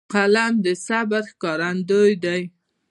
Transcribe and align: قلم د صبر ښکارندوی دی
قلم 0.13 0.53
د 0.65 0.67
صبر 0.85 1.21
ښکارندوی 1.31 2.13
دی 2.23 2.41